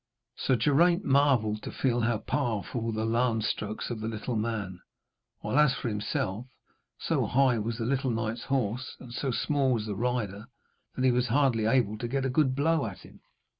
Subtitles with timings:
[0.35, 4.79] Sir Geraint marvelled to feel how powerful were the lance strokes of the little man,
[5.41, 6.47] while, as for himself,
[6.97, 10.47] so high was the little knight's horse and so small was the rider,
[10.95, 13.21] that he was hardly able to get a good blow at him.